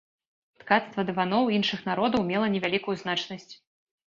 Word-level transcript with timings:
Ткацтва 0.61 1.03
дываноў 1.09 1.51
іншых 1.57 1.83
народаў 1.89 2.27
мела 2.31 2.49
невялікую 2.55 2.97
значнасць. 3.05 3.49